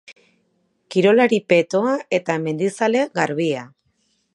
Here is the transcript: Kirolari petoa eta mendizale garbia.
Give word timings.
Kirolari 0.95 1.39
petoa 1.53 1.93
eta 2.21 2.41
mendizale 2.49 3.07
garbia. 3.21 3.73